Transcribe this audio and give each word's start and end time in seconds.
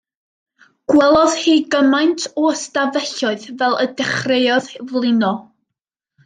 Gwelodd 0.93 1.35
hi 1.41 1.53
gymaint 1.75 2.25
o 2.45 2.47
ystafelloedd 2.53 3.45
fel 3.61 3.77
y 3.85 3.87
dechreuodd 4.01 4.73
flino. 4.95 5.33